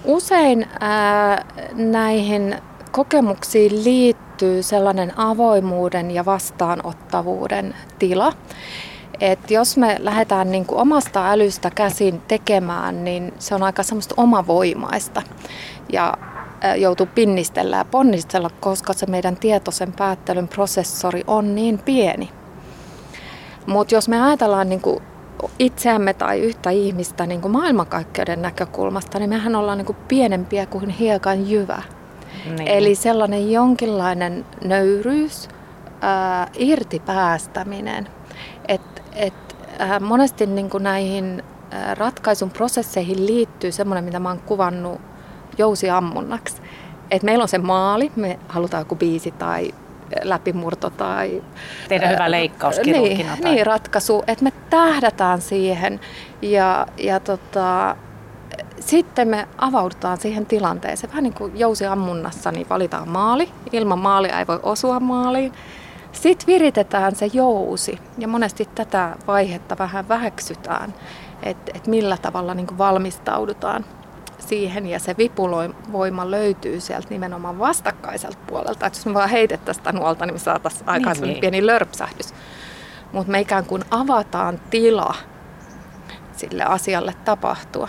Usein 0.04 0.68
ää, 0.80 1.46
näihin 1.74 2.56
kokemuksiin 2.92 3.84
liittyy 3.84 4.64
sellainen 4.64 5.20
avoimuuden 5.20 6.12
ja 6.12 6.26
vastaanottavuuden 6.26 7.76
tila. 8.00 8.34
Et 9.20 9.52
jos 9.52 9.78
me 9.78 9.96
lähdetään 10.00 10.52
niin 10.52 10.66
kuin 10.66 10.82
omasta 10.82 11.32
älystä 11.32 11.70
käsin 11.70 12.22
tekemään, 12.28 13.04
niin 13.04 13.34
se 13.40 13.56
on 13.56 13.64
aika 13.64 13.84
semmoista 13.84 14.16
omavoimaista 14.18 15.22
ja 15.92 16.14
joutuu 16.78 17.06
pinnistellä 17.16 17.78
ja 17.78 17.86
ponnistella, 17.86 18.50
koska 18.60 18.94
se 18.94 19.06
meidän 19.06 19.36
tietoisen 19.36 19.94
päättelyn 19.94 20.48
prosessori 20.48 21.24
on 21.28 21.56
niin 21.56 21.80
pieni. 21.80 22.30
Mutta 23.66 23.96
jos 23.96 24.10
me 24.10 24.22
ajatellaan 24.22 24.70
niin 24.70 24.82
kuin 24.82 25.04
itseämme 25.60 26.14
tai 26.14 26.40
yhtä 26.40 26.70
ihmistä 26.70 27.26
niin 27.26 27.42
kuin 27.42 27.52
maailmankaikkeuden 27.52 28.42
näkökulmasta, 28.42 29.20
niin 29.20 29.30
mehän 29.30 29.56
ollaan 29.56 29.78
niin 29.78 29.86
kuin 29.86 29.98
pienempiä 30.08 30.66
kuin 30.66 30.90
hiekan 30.90 31.50
jyvä. 31.50 31.82
Niin. 32.46 32.68
Eli 32.68 32.96
sellainen 32.96 33.52
jonkinlainen 33.52 34.46
nöyryys, 34.64 35.50
ää, 36.02 36.48
irtipäästäminen. 36.58 38.08
Et, 38.68 39.01
et, 39.16 39.56
ää, 39.80 40.00
monesti 40.00 40.46
niin 40.46 40.70
kuin 40.70 40.84
näihin 40.84 41.44
ää, 41.72 41.96
ratkaisun 41.96 42.50
prosesseihin 42.50 43.26
liittyy 43.26 43.72
semmoinen, 43.72 44.04
mitä 44.04 44.20
mä 44.20 44.30
oon 44.30 44.40
kuvannut 44.40 45.02
jousiammunnaksi. 45.58 46.62
Et 47.12 47.24
meillä 47.24 47.42
on 47.42 47.48
se 47.48 47.58
maali, 47.58 48.12
me 48.16 48.40
halutaan 48.48 48.82
joku 48.82 48.96
biisi 48.96 49.32
tai 49.32 49.72
läpimurto 50.24 50.90
tai... 50.90 51.44
Tehdä 51.88 52.08
hyvä 52.08 52.32
leikkaus 52.32 52.80
niin, 52.86 53.28
tai... 53.28 53.52
niin, 53.52 53.66
ratkaisu, 53.66 54.24
että 54.28 54.44
me 54.44 54.52
tähdätään 54.70 55.42
siihen 55.42 56.00
ja, 56.42 56.88
ja 56.98 57.20
tota, 57.20 57.96
sitten 58.80 59.28
me 59.28 59.48
avaudutaan 59.58 60.18
siihen 60.18 60.46
tilanteeseen. 60.46 61.12
Vähän 61.12 61.24
niin 61.24 61.34
kuin 61.34 61.60
jousiammunnassa, 61.60 62.52
niin 62.52 62.70
valitaan 62.70 63.10
maali. 63.10 63.50
Ilman 63.72 64.00
maalia 64.00 64.40
ei 64.40 64.48
voi 64.48 64.60
osua 64.64 65.00
maaliin. 65.00 65.54
Sitten 66.12 66.48
viritetään 66.48 67.16
se 67.16 67.30
jousi 67.34 68.00
ja 68.18 68.28
monesti 68.28 68.70
tätä 68.76 69.16
vaihetta 69.28 69.78
vähän 69.78 70.10
väheksytään, 70.10 70.94
että 71.44 71.72
et 71.76 71.88
millä 71.88 72.18
tavalla 72.18 72.54
niin 72.54 72.78
valmistaudutaan 72.78 73.86
siihen 74.40 74.88
ja 74.88 75.00
se 75.00 75.16
vipuvoima 75.18 76.32
löytyy 76.32 76.80
sieltä 76.80 77.08
nimenomaan 77.10 77.60
vastakkaiselta 77.60 78.38
puolelta. 78.48 78.86
Että 78.86 79.00
jos 79.00 79.06
me 79.06 79.14
vaan 79.14 79.30
heitettäisiin 79.30 79.82
sitä 79.82 80.00
nuolta, 80.00 80.26
niin 80.26 80.36
me 80.36 80.40
saataisiin 80.40 80.90
aikaan 80.90 81.16
niin, 81.18 81.28
niin. 81.28 81.42
pieni 81.42 81.66
lörpsähdys. 81.66 82.34
Mutta 83.12 83.32
me 83.32 83.40
ikään 83.40 83.66
kuin 83.66 83.84
avataan 83.92 84.60
tila 84.70 85.16
sille 86.32 86.64
asialle 86.64 87.14
tapahtua. 87.26 87.88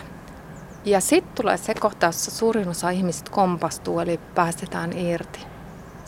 Ja 0.85 1.01
sitten 1.01 1.35
tulee 1.35 1.57
se 1.57 1.75
kohta, 1.75 2.07
jossa 2.07 2.31
suurin 2.31 2.69
osa 2.69 2.91
ihmisistä 2.91 3.31
kompastuu, 3.31 4.01
eli 4.01 4.21
päästetään 4.35 4.93
irti. 4.93 5.52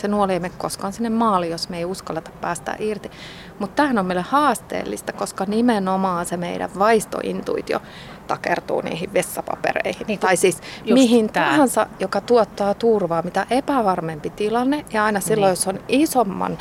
Se 0.05 0.09
nuoli 0.09 0.33
ei 0.33 0.41
mene 0.41 0.55
koskaan 0.59 0.93
sinne 0.93 1.11
maaliin, 1.11 1.53
jos 1.53 1.69
me 1.69 1.79
ei 1.79 1.85
uskalleta 1.85 2.31
päästä 2.41 2.77
irti. 2.79 3.11
Mutta 3.59 3.77
tämähän 3.77 3.99
on 3.99 4.07
meille 4.07 4.25
haasteellista, 4.29 5.13
koska 5.13 5.45
nimenomaan 5.49 6.27
se 6.27 6.37
meidän 6.37 6.71
vaistointuitio 6.79 7.81
takertuu 8.27 8.81
niihin 8.81 9.13
vessapapereihin. 9.13 10.07
Niin, 10.07 10.19
tai 10.19 10.37
siis 10.37 10.61
mihin 10.91 11.33
tämä. 11.33 11.47
tahansa, 11.47 11.87
joka 12.01 12.21
tuottaa 12.21 12.75
turvaa, 12.75 13.23
mitä 13.23 13.47
epävarmempi 13.51 14.31
tilanne. 14.31 14.85
Ja 14.93 15.05
aina 15.05 15.21
silloin, 15.21 15.51
niin. 15.51 15.59
jos 15.59 15.69
on 15.69 15.81
isomman 15.89 16.59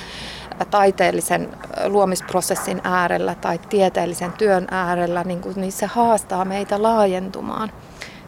taiteellisen 0.72 1.50
luomisprosessin 1.88 2.82
äärellä 2.84 3.36
tai 3.36 3.60
tieteellisen 3.70 4.32
työn 4.32 4.68
äärellä, 4.72 5.24
niin, 5.24 5.42
kuin, 5.42 5.56
niin 5.62 5.72
se 5.72 5.86
haastaa 5.86 6.46
meitä 6.46 6.82
laajentumaan. 6.82 7.72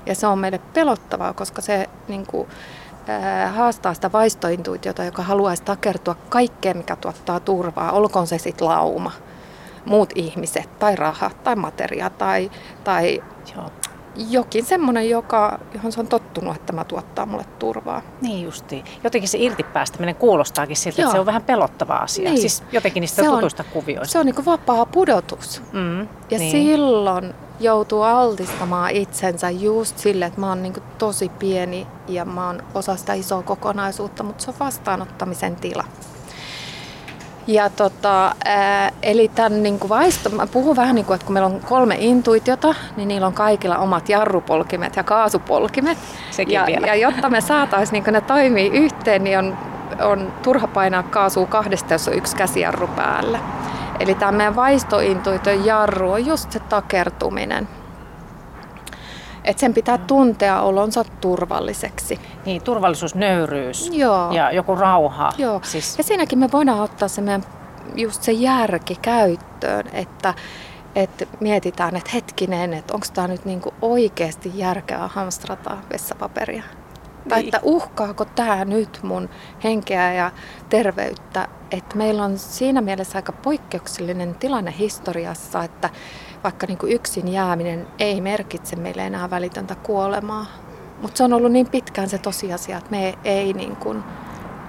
Ja 0.06 0.16
se 0.16 0.28
on 0.28 0.40
meille 0.40 0.60
pelottavaa, 0.74 1.34
koska 1.34 1.62
se 1.62 1.90
niin 2.08 2.26
kuin, 2.26 2.48
haastaa 3.54 3.94
sitä 3.94 4.12
vaistointuitiota, 4.12 5.04
joka 5.04 5.24
haluaisi 5.24 5.64
takertua 5.64 6.16
kaikkeen, 6.30 6.78
mikä 6.78 6.96
tuottaa 6.96 7.40
turvaa, 7.40 7.92
olkoon 7.92 8.28
se 8.28 8.38
sitten 8.38 8.68
lauma, 8.68 9.12
muut 9.86 10.10
ihmiset 10.16 10.80
tai 10.80 10.96
raha 10.96 11.32
tai 11.44 11.56
materia 11.56 12.10
tai, 12.10 12.52
tai. 12.84 13.24
Jokin 14.30 14.66
semmoinen, 14.66 15.10
joka, 15.10 15.60
johon 15.74 15.92
se 15.92 16.00
on 16.00 16.08
tottunut, 16.08 16.56
että 16.56 16.66
tämä 16.66 16.84
tuottaa 16.84 17.26
mulle 17.26 17.46
turvaa. 17.60 18.02
Niin 18.22 18.44
justiin. 18.44 18.86
Jotenkin 19.04 19.30
se 19.30 19.38
irtipäästäminen 19.38 20.16
kuulostaakin 20.16 20.76
siltä, 20.76 21.02
Joo. 21.02 21.08
että 21.08 21.16
se 21.16 21.20
on 21.20 21.26
vähän 21.26 21.44
pelottava 21.44 21.94
asia. 21.94 22.30
Niin. 22.30 22.42
Siis 22.42 22.64
jotenkin 22.72 23.02
niistä 23.02 23.24
se 23.24 23.28
tutuista 23.28 23.64
on, 23.64 23.70
kuvioista. 23.74 24.12
Se 24.12 24.20
on 24.20 24.26
niin 24.26 24.46
vapaa 24.46 24.86
pudotus. 24.86 25.62
Mm, 25.74 26.00
ja 26.02 26.40
niin. 26.40 26.52
silloin 26.52 27.34
joutuu 27.60 28.02
altistamaan 28.02 28.92
itsensä 28.92 29.50
just 29.50 29.98
sille, 29.98 30.26
että 30.26 30.40
mä 30.40 30.50
oon 30.50 30.64
niin 30.64 30.74
tosi 30.98 31.30
pieni 31.30 31.88
ja 32.08 32.26
mä 32.26 32.48
oon 32.48 32.64
osa 32.74 32.96
sitä 32.96 33.14
isoa 33.14 33.44
kokonaisuutta, 33.44 34.24
mutta 34.24 34.44
se 34.44 34.52
on 34.52 34.56
vastaanottamisen 34.60 35.56
tila. 35.56 35.84
Ja 37.48 37.70
tota, 37.70 38.36
ää, 38.46 38.92
eli 39.04 39.32
tämän 39.36 39.64
niin 39.64 39.80
kuin 39.80 39.90
vaisto, 39.90 40.30
mä 40.30 40.48
puhun 40.48 40.76
vähän 40.76 40.96
niin 40.96 41.06
kuin, 41.06 41.16
että 41.16 41.26
kun 41.26 41.34
meillä 41.34 41.48
on 41.48 41.60
kolme 41.60 41.96
intuitiota, 42.00 42.76
niin 42.98 43.08
niillä 43.08 43.28
on 43.28 43.34
kaikilla 43.34 43.78
omat 43.78 44.10
jarrupolkimet 44.10 44.96
ja 44.96 45.04
kaasupolkimet. 45.04 45.98
Sekin 46.32 46.54
ja, 46.54 46.66
vielä. 46.68 46.88
ja 46.88 46.96
jotta 46.96 47.30
me 47.30 47.42
saataisiin 47.42 48.04
niin 48.04 48.14
ne 48.14 48.22
toimii 48.22 48.68
yhteen, 48.68 49.24
niin 49.24 49.40
on, 49.40 49.58
on 50.02 50.34
turha 50.44 50.68
painaa 50.68 51.04
kaasua 51.04 51.46
kahdesta, 51.46 51.94
jos 51.94 52.08
on 52.08 52.14
yksi 52.14 52.36
käsijarru 52.36 52.88
päällä. 52.88 53.40
Eli 54.00 54.16
tämä 54.16 54.32
meidän 54.32 54.56
vaistointuiton 54.56 55.66
jarru 55.66 56.12
on 56.12 56.26
just 56.26 56.52
se 56.52 56.60
takertuminen. 56.60 57.68
Että 59.46 59.60
sen 59.60 59.74
pitää 59.74 59.98
tuntea 59.98 60.62
olonsa 60.62 61.04
turvalliseksi. 61.22 62.20
Niin, 62.46 62.62
turvallisuus, 62.62 63.16
nöyryys 63.16 63.90
Joo. 63.94 64.32
ja 64.32 64.52
joku 64.52 64.76
rauha. 64.76 65.32
Joo. 65.38 65.60
Siis... 65.64 65.98
Ja 65.98 66.04
siinäkin 66.04 66.40
me 66.40 66.52
voidaan 66.52 66.80
ottaa 66.80 67.08
se 67.08 67.22
meidän, 67.22 67.44
just 67.96 68.24
se 68.24 68.32
järki 68.32 68.96
käyttöön, 69.02 69.88
että, 69.94 70.34
että 70.96 71.26
mietitään, 71.40 71.96
että 71.96 72.12
hetkinen, 72.14 72.74
että 72.74 72.94
onko 72.94 73.06
tämä 73.14 73.28
nyt 73.28 73.46
niinku 73.46 73.74
oikeasti 73.82 74.52
järkeä 74.56 75.08
hamstrata 75.08 75.78
vessapaperia. 75.94 76.64
Tai 77.30 77.40
niin. 77.40 77.48
että 77.48 77.60
uhkaako 77.64 78.26
tämä 78.26 78.66
nyt 78.66 79.00
mun 79.04 79.30
henkeä 79.64 80.14
ja 80.14 80.32
terveyttä. 80.70 81.48
Että 81.72 81.98
meillä 81.98 82.24
on 82.24 82.38
siinä 82.38 82.82
mielessä 82.82 83.18
aika 83.18 83.32
poikkeuksellinen 83.32 84.36
tilanne 84.36 84.74
historiassa, 84.80 85.64
että 85.64 85.90
vaikka 86.46 86.68
niin 86.68 86.78
kuin 86.78 86.92
yksin 86.92 87.28
jääminen 87.28 87.88
ei 88.00 88.22
merkitse 88.22 88.76
meille 88.76 89.06
enää 89.06 89.30
välitöntä 89.30 89.76
kuolemaa. 89.76 90.46
Mutta 91.02 91.18
se 91.18 91.24
on 91.24 91.34
ollut 91.34 91.52
niin 91.52 91.70
pitkään 91.70 92.10
se 92.10 92.18
tosiasia, 92.18 92.78
että 92.78 92.92
me 92.92 93.14
ei 93.24 93.54
niin 93.54 93.76
kuin 93.76 94.04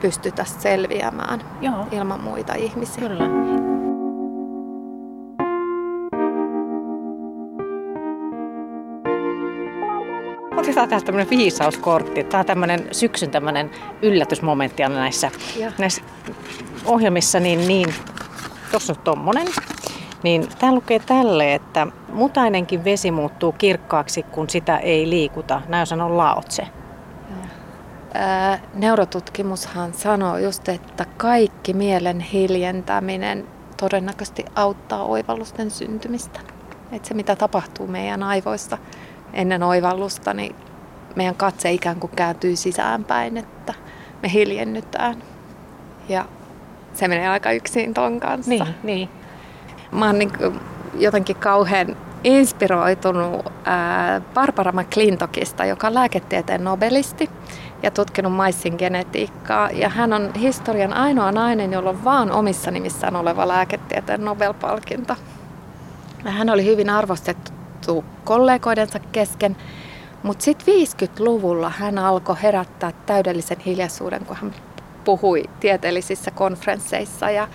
pystytä 0.01 0.45
selviämään 0.45 1.41
Joo. 1.61 1.87
ilman 1.93 2.21
muita 2.21 2.55
ihmisiä. 2.55 3.09
Kyllä. 3.09 3.25
Otetaan 10.57 10.89
tästä 10.89 11.07
tämmöinen 11.07 11.31
viisauskortti. 11.31 12.25
Tämä 12.25 12.41
on 12.41 12.47
tämmöinen 12.47 12.89
syksyn 12.93 13.31
tämmöinen 13.31 13.71
yllätysmomentti 14.03 14.83
aina 14.83 14.97
näissä, 14.97 15.31
näissä 15.79 16.03
ohjelmissa, 16.85 17.41
niin, 17.41 17.69
niin 17.69 17.95
tuossa 18.71 18.93
on 18.93 18.99
tommonen. 19.05 19.47
Niin 20.23 20.49
tämä 20.59 20.75
lukee 20.75 20.99
tälle, 20.99 21.55
että 21.55 21.87
mutainenkin 22.13 22.85
vesi 22.85 23.11
muuttuu 23.11 23.53
kirkkaaksi, 23.53 24.23
kun 24.23 24.51
sitä 24.51 24.79
ei 24.79 25.11
liikuta. 25.11 25.63
Näin 25.69 25.87
sanoo 25.87 26.17
Laotse. 26.17 26.67
Neurotutkimushan 28.75 29.95
sanoo 29.95 30.39
just, 30.39 30.69
että 30.69 31.07
kaikki 31.17 31.73
mielen 31.75 32.21
hiljentäminen 32.21 33.47
todennäköisesti 33.81 34.45
auttaa 34.55 35.05
oivallusten 35.05 35.71
syntymistä. 35.71 36.41
Että 36.93 37.09
se 37.09 37.15
mitä 37.15 37.37
tapahtuu 37.37 37.87
meidän 37.87 38.23
aivoissa 38.23 38.79
ennen 39.33 39.63
oivallusta, 39.63 40.35
niin 40.35 40.57
meidän 41.17 41.35
katse 41.35 41.73
ikään 41.73 42.01
kuin 42.01 42.13
kääntyy 42.17 42.57
sisäänpäin, 42.57 43.37
että 43.37 43.75
me 44.23 44.33
hiljennytään. 44.33 45.23
Ja 46.09 46.25
se 46.93 47.09
menee 47.09 47.29
aika 47.29 47.53
yksin 47.53 47.95
ton 47.95 48.21
kanssa. 48.21 48.51
Niin, 48.51 48.67
niin 48.83 49.09
mä 49.93 50.07
oon 50.07 50.19
niin 50.19 50.33
jotenkin 50.95 51.37
kauhean 51.37 51.97
inspiroitunut 52.25 53.53
Barbara 54.35 54.73
McClintokista, 54.73 55.65
joka 55.65 55.87
on 55.87 55.95
lääketieteen 55.95 56.65
nobelisti 56.65 57.31
ja 57.83 57.91
tutkinut 57.91 58.33
maissin 58.33 58.75
genetiikkaa. 58.79 59.71
Ja 59.71 59.89
hän 59.89 60.13
on 60.13 60.35
historian 60.35 60.93
ainoa 60.93 61.33
nainen, 61.33 61.73
jolla 61.73 61.91
on 61.91 62.05
vaan 62.05 62.31
omissa 62.33 62.71
nimissään 62.71 63.17
oleva 63.17 63.49
lääketieteen 63.49 64.25
Nobel-palkinto. 64.25 65.17
Ja 66.25 66.31
hän 66.31 66.51
oli 66.51 66.65
hyvin 66.65 66.91
arvostettu 66.91 68.05
kollegoidensa 68.25 68.99
kesken, 68.99 69.57
mutta 70.23 70.45
sitten 70.45 70.75
50-luvulla 70.75 71.73
hän 71.77 71.99
alkoi 71.99 72.37
herättää 72.43 72.93
täydellisen 73.07 73.61
hiljaisuuden, 73.61 74.27
kun 74.27 74.37
hän 74.37 74.55
puhui 75.05 75.45
tieteellisissä 75.61 76.31
konferensseissa. 76.31 77.31
Ja 77.31 77.49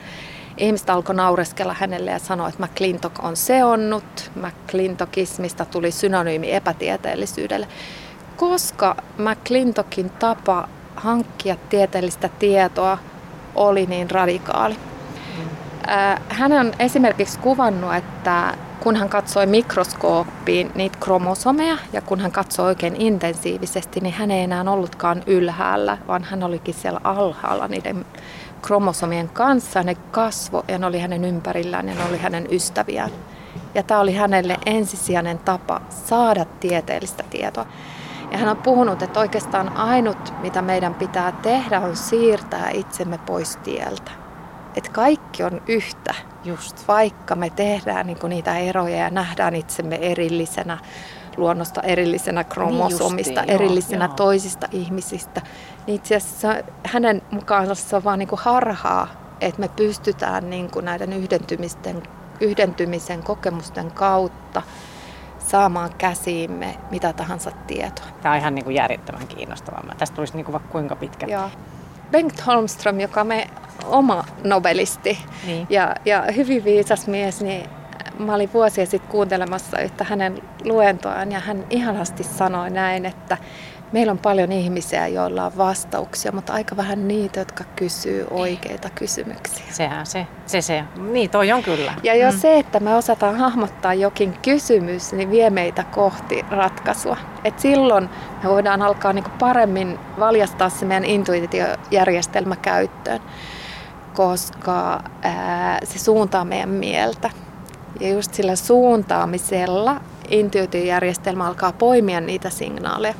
ihmiset 0.62 0.90
alkoi 0.90 1.16
naureskella 1.16 1.76
hänelle 1.80 2.12
ja 2.12 2.20
sanoa, 2.20 2.50
että 2.50 2.64
McClintock 2.64 3.24
on 3.24 3.36
seonnut. 3.36 4.32
McClintockismista 4.36 5.66
tuli 5.66 5.92
synonyymi 5.92 6.54
epätieteellisyydelle, 6.54 7.68
koska 8.38 8.96
McClintockin 9.18 10.10
tapa 10.10 10.68
hankkia 10.96 11.56
tieteellistä 11.70 12.30
tietoa 12.40 12.98
oli 13.56 13.86
niin 13.86 14.12
radikaali. 14.12 14.74
Mm. 15.38 15.50
Hän 16.30 16.52
on 16.52 16.74
esimerkiksi 16.80 17.40
kuvannut, 17.40 17.96
että 17.96 18.54
kun 18.80 18.96
hän 18.96 19.10
katsoi 19.10 19.46
mikroskooppiin 19.46 20.72
niitä 20.76 20.98
kromosomeja 21.00 21.78
ja 21.94 22.02
kun 22.02 22.20
hän 22.20 22.32
katsoi 22.32 22.66
oikein 22.66 23.02
intensiivisesti, 23.02 24.00
niin 24.00 24.14
hän 24.14 24.32
ei 24.32 24.44
enää 24.44 24.72
ollutkaan 24.72 25.24
ylhäällä, 25.26 25.98
vaan 26.08 26.24
hän 26.24 26.44
olikin 26.44 26.74
siellä 26.74 27.02
alhaalla 27.04 27.68
niiden 27.68 28.06
kromosomien 28.62 29.30
kanssa. 29.30 29.84
Ne 29.84 29.96
kasvo 29.96 30.66
ja 30.68 30.78
ne 30.78 30.86
oli 30.86 31.00
hänen 31.00 31.26
ympärillään 31.26 31.90
ja 31.90 31.96
ne 31.96 32.04
oli 32.10 32.18
hänen 32.18 32.48
ystäviään. 32.52 33.12
Ja 33.76 33.84
tämä 33.84 34.00
oli 34.00 34.14
hänelle 34.14 34.58
ensisijainen 34.66 35.40
tapa 35.40 35.82
saada 35.90 36.46
tieteellistä 36.46 37.24
tietoa. 37.30 37.66
Ja 38.32 38.38
hän 38.38 38.50
on 38.50 38.58
puhunut, 38.58 39.02
että 39.02 39.20
oikeastaan 39.20 39.78
ainut, 39.78 40.34
mitä 40.42 40.62
meidän 40.62 40.94
pitää 40.94 41.32
tehdä, 41.32 41.80
on 41.80 41.96
siirtää 41.96 42.70
itsemme 42.70 43.18
pois 43.18 43.56
tieltä. 43.56 44.21
Että 44.76 44.92
kaikki 44.92 45.44
on 45.44 45.62
yhtä, 45.68 46.16
just 46.44 46.88
vaikka 46.88 47.36
me 47.36 47.50
tehdään 47.50 48.08
niin 48.08 48.18
niitä 48.28 48.58
eroja 48.58 48.98
ja 48.98 49.10
nähdään 49.10 49.56
itsemme 49.56 49.96
erillisenä 49.96 50.78
luonnosta, 51.38 51.82
erillisenä 51.82 52.44
kromosomista, 52.44 53.42
niin 53.42 53.52
erillisenä 53.52 54.06
joo. 54.06 54.14
toisista 54.14 54.68
ihmisistä. 54.72 55.42
Niin 55.88 55.96
itse 55.96 56.16
asiassa 56.16 56.56
hänen 56.84 57.22
mukaansa 57.32 57.76
se 57.76 57.96
on 57.96 58.04
vaan 58.04 58.20
niin 58.20 58.30
kuin 58.30 58.42
harhaa, 58.44 59.08
että 59.42 59.60
me 59.60 59.68
pystytään 59.68 60.50
niin 60.50 60.72
kuin 60.72 60.86
näiden 60.86 61.14
yhdentymisten, 61.14 62.04
yhdentymisen 62.40 63.24
kokemusten 63.24 63.92
kautta 63.92 64.62
saamaan 65.40 65.90
käsiimme 65.98 66.78
mitä 66.92 67.14
tahansa 67.14 67.52
tietoa. 67.68 68.06
Tämä 68.22 68.34
on 68.34 68.40
ihan 68.40 68.56
niin 68.56 68.66
kuin 68.66 68.76
järjettömän 68.76 69.28
kiinnostavaa. 69.28 69.84
Tästä 69.98 70.16
tulisi 70.16 70.36
niin 70.36 70.46
kuin 70.46 70.54
vaikka 70.54 70.72
kuinka 70.72 70.96
pitkä. 70.96 71.26
Joo. 71.28 71.50
Bengt 72.12 72.48
Holmström, 72.48 73.00
joka 73.00 73.24
me 73.24 73.48
oma 73.86 74.24
nobelisti 74.44 75.20
niin. 75.46 75.68
ja, 75.70 75.96
ja 76.06 76.26
hyvin 76.36 76.64
viisas 76.64 77.08
mies, 77.08 77.42
niin 77.42 77.70
mä 78.20 78.36
olin 78.36 78.54
vuosia 78.54 78.86
sitten 78.86 79.12
kuuntelemassa 79.12 79.80
yhtä 79.80 80.04
hänen 80.04 80.42
luentoaan 80.64 81.32
ja 81.32 81.40
hän 81.40 81.66
ihanasti 81.70 82.24
sanoi 82.24 82.70
näin, 82.70 83.06
että 83.06 83.38
Meillä 83.92 84.12
on 84.12 84.18
paljon 84.18 84.52
ihmisiä, 84.52 85.08
joilla 85.08 85.46
on 85.46 85.58
vastauksia, 85.58 86.32
mutta 86.32 86.54
aika 86.54 86.78
vähän 86.78 87.08
niitä, 87.08 87.40
jotka 87.40 87.64
kysyy 87.76 88.28
oikeita 88.30 88.90
kysymyksiä. 88.90 89.66
Sehän 89.70 90.06
se, 90.06 90.28
se, 90.46 90.62
se. 90.62 90.84
Niin, 91.12 91.30
toi 91.30 91.52
on 91.52 91.64
kyllä. 91.64 91.94
Ja 92.04 92.16
jo 92.16 92.32
mm. 92.32 92.38
se, 92.38 92.60
että 92.60 92.80
me 92.80 92.96
osataan 92.96 93.36
hahmottaa 93.36 93.94
jokin 93.94 94.34
kysymys, 94.42 95.14
niin 95.14 95.32
vie 95.32 95.50
meitä 95.50 95.84
kohti 95.84 96.46
ratkaisua. 96.50 97.18
Et 97.44 97.60
silloin 97.60 98.10
me 98.44 98.50
voidaan 98.50 98.82
alkaa 98.82 99.14
niinku 99.14 99.32
paremmin 99.40 100.00
valjastaa 100.20 100.70
se 100.70 100.86
meidän 100.86 101.06
intuitiojärjestelmä 101.06 102.56
käyttöön, 102.56 103.22
koska 104.14 105.04
ää, 105.22 105.80
se 105.84 106.00
suuntaa 106.00 106.46
meidän 106.46 106.70
mieltä. 106.70 107.30
Ja 108.00 108.10
just 108.10 108.34
sillä 108.34 108.56
suuntaamisella 108.56 110.02
intuitiojärjestelmä 110.30 111.48
alkaa 111.48 111.72
poimia 111.72 112.22
niitä 112.22 112.50
signaaleja. 112.50 113.14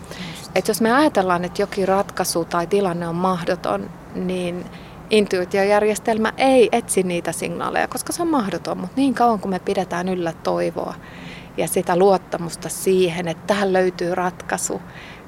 Et 0.56 0.68
jos 0.68 0.82
me 0.82 0.92
ajatellaan, 0.92 1.46
että 1.46 1.62
jokin 1.62 1.88
ratkaisu 1.88 2.46
tai 2.46 2.68
tilanne 2.68 3.08
on 3.08 3.16
mahdoton, 3.16 3.90
niin 4.16 4.66
intuitiojärjestelmä 5.10 6.34
ei 6.38 6.70
etsi 6.72 7.04
niitä 7.04 7.32
signaaleja, 7.32 7.88
koska 7.88 8.14
se 8.14 8.22
on 8.22 8.28
mahdoton. 8.32 8.78
Mutta 8.78 8.96
niin 8.96 9.14
kauan 9.14 9.40
kuin 9.40 9.50
me 9.50 9.60
pidetään 9.60 10.10
yllä 10.10 10.34
toivoa 10.44 10.94
ja 11.58 11.68
sitä 11.68 11.96
luottamusta 11.96 12.70
siihen, 12.70 13.28
että 13.28 13.48
tähän 13.48 13.74
löytyy 13.74 14.16
ratkaisu, 14.16 14.82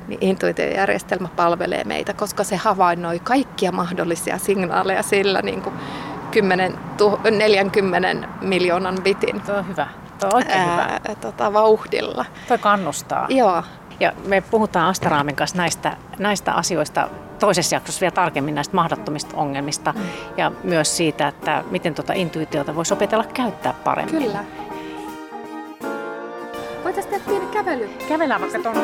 niin 0.08 0.18
intuitiojärjestelmä 0.22 1.28
palvelee 1.36 1.84
meitä, 1.84 2.14
koska 2.14 2.44
se 2.44 2.56
havainnoi 2.56 3.20
kaikkia 3.20 3.72
mahdollisia 3.72 4.38
signaaleja 4.38 5.04
sillä 5.04 5.42
niin 5.42 5.62
kuin 5.62 5.76
10, 6.32 6.80
40 7.32 8.28
miljoonan 8.42 8.98
bitin. 9.04 9.42
Tuo 9.42 9.56
on 9.56 9.68
hyvä. 9.68 9.88
Tuo 10.20 10.30
on 10.30 10.36
oikein 10.36 10.60
ää, 10.60 11.00
hyvä. 11.04 11.16
Tota, 11.16 11.54
vauhdilla. 11.54 12.26
Tuo 12.48 12.58
kannustaa. 12.58 13.26
Joo. 13.30 13.64
Ja 14.00 14.14
me 14.26 14.42
puhutaan 14.42 14.90
Astaraamin 14.90 15.36
kanssa 15.36 15.58
näistä, 15.58 15.98
näistä 16.20 16.54
asioista 16.54 17.10
toisessa 17.40 17.76
jaksossa 17.76 18.02
vielä 18.02 18.12
tarkemmin 18.12 18.56
näistä 18.56 18.76
mahdottomista 18.76 19.38
ongelmista 19.38 19.94
mm. 19.98 20.02
ja 20.38 20.52
myös 20.64 20.98
siitä, 20.98 21.28
että 21.28 21.64
miten 21.72 21.96
tuota 21.96 22.14
intuitiota 22.14 22.76
voisi 22.76 22.94
opetella 22.94 23.26
käyttää 23.34 23.74
paremmin. 23.84 24.24
Kyllä. 24.24 24.44
Voitaisiin 26.84 27.14
tehdä 27.14 27.26
pieni 27.28 27.46
kävely. 27.46 27.90
Kävellään 28.08 28.42
vaikka 28.42 28.60
tuonne. 28.60 28.84